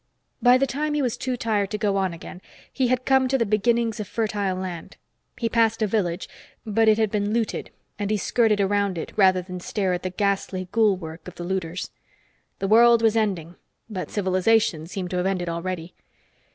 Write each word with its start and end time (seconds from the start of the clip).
By 0.41 0.57
the 0.57 0.65
time 0.65 0.95
he 0.95 1.01
was 1.03 1.15
too 1.15 1.37
tired 1.37 1.69
to 1.69 1.77
go 1.77 1.95
on 1.95 2.11
again, 2.11 2.41
he 2.73 2.87
had 2.87 3.05
come 3.05 3.27
to 3.27 3.37
the 3.37 3.45
beginnings 3.45 3.99
of 3.99 4.07
fertile 4.07 4.57
land. 4.57 4.97
He 5.37 5.47
passed 5.47 5.83
a 5.83 5.85
village, 5.85 6.27
but 6.65 6.87
it 6.87 6.97
had 6.97 7.11
been 7.11 7.31
looted, 7.35 7.69
and 7.99 8.09
he 8.09 8.17
skirted 8.17 8.59
around 8.59 8.97
it 8.97 9.13
rather 9.15 9.43
than 9.43 9.59
stare 9.59 9.93
at 9.93 10.01
the 10.01 10.09
ghastly 10.09 10.67
ghoul 10.71 10.97
work 10.97 11.27
of 11.27 11.35
the 11.35 11.43
looters. 11.43 11.91
The 12.57 12.67
world 12.67 13.03
was 13.03 13.15
ending, 13.15 13.57
but 13.91 14.09
civilization 14.09 14.87
seemed 14.87 15.11
to 15.11 15.17
have 15.17 15.27
ended 15.27 15.49
already. 15.49 15.93